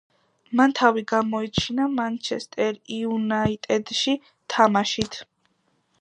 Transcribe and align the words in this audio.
მან 0.59 0.71
თავი 0.79 1.03
გამოიჩინა 1.11 1.85
„მანჩესტერ 1.97 2.81
იუნაიტედში“ 2.97 4.19
თამაშით. 4.55 5.25